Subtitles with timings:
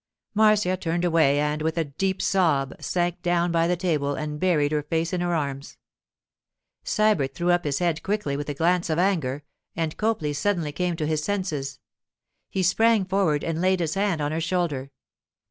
[0.33, 4.71] Marcia turned away and, with a deep sob, sank down by the table and buried
[4.71, 5.77] her face in her arms.
[6.83, 9.43] Sybert threw up his head quickly with a glance of anger,
[9.75, 11.77] and Copley suddenly came to his senses.
[12.49, 14.89] He sprang forward and laid his hand on her shoulder.